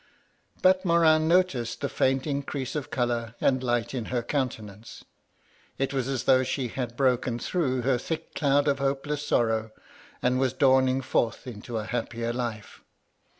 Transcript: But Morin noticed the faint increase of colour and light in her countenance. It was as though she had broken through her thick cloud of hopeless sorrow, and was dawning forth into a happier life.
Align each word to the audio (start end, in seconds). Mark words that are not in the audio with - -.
But 0.63 0.83
Morin 0.83 1.27
noticed 1.27 1.79
the 1.81 1.87
faint 1.87 2.25
increase 2.25 2.75
of 2.75 2.89
colour 2.89 3.35
and 3.39 3.61
light 3.61 3.93
in 3.93 4.05
her 4.05 4.23
countenance. 4.23 5.05
It 5.77 5.93
was 5.93 6.07
as 6.07 6.23
though 6.23 6.41
she 6.41 6.69
had 6.69 6.97
broken 6.97 7.37
through 7.37 7.83
her 7.83 7.99
thick 7.99 8.33
cloud 8.33 8.67
of 8.67 8.79
hopeless 8.79 9.23
sorrow, 9.23 9.69
and 10.19 10.39
was 10.39 10.53
dawning 10.53 11.01
forth 11.01 11.45
into 11.45 11.77
a 11.77 11.85
happier 11.85 12.33
life. 12.33 12.81